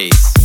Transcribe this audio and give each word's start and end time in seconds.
bass. 0.00 0.39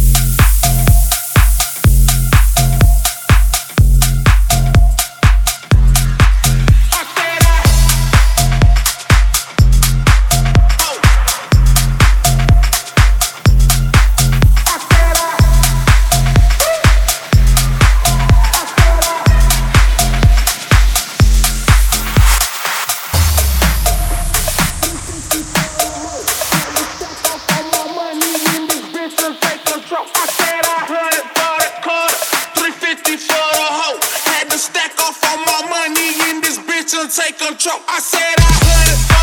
Take 37.16 37.38
control. 37.38 37.80
I 37.88 38.00
said 38.00 38.36
I 38.40 38.52
heard 38.66 39.10
it 39.10 39.15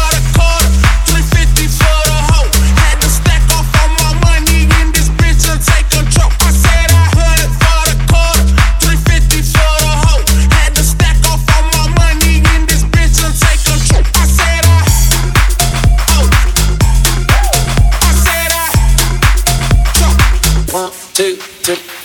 two, 21.23 21.37
three. 21.37 22.02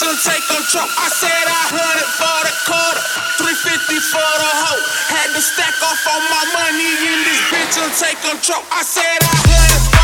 Take 0.00 0.44
control. 0.48 0.88
I 0.96 1.08
said 1.12 1.44
I 1.44 1.62
it 2.00 2.10
for 2.16 2.38
the 2.48 2.54
quarter, 2.64 3.02
350 3.44 4.00
for 4.08 4.32
the 4.40 4.50
hoe. 4.64 4.82
Had 5.12 5.28
to 5.36 5.42
stack 5.42 5.76
off 5.84 6.00
all 6.08 6.22
my 6.32 6.44
money 6.56 6.92
in 7.12 7.18
this 7.28 7.40
bitch 7.52 7.76
and 7.76 7.92
take 8.00 8.20
control. 8.24 8.62
I 8.72 8.82
said 8.84 9.20
I 9.20 9.36
the 9.52 10.01